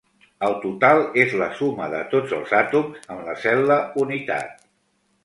[0.45, 4.65] El total és la suma de tots els àtoms en la cel·la unitat.